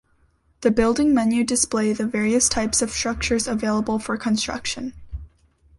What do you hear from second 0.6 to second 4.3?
The building menu display the various types of structures available for